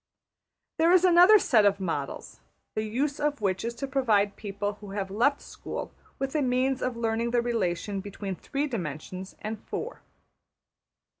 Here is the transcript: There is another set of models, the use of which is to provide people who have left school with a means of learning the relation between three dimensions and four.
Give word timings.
There 0.79 0.91
is 0.91 1.05
another 1.05 1.37
set 1.37 1.63
of 1.63 1.79
models, 1.79 2.39
the 2.73 2.81
use 2.81 3.19
of 3.19 3.39
which 3.39 3.63
is 3.63 3.75
to 3.75 3.87
provide 3.87 4.35
people 4.35 4.79
who 4.81 4.89
have 4.97 5.11
left 5.11 5.41
school 5.43 5.91
with 6.17 6.33
a 6.33 6.41
means 6.41 6.81
of 6.81 6.97
learning 6.97 7.29
the 7.29 7.41
relation 7.43 7.99
between 7.99 8.35
three 8.35 8.65
dimensions 8.65 9.35
and 9.43 9.61
four. 9.63 10.01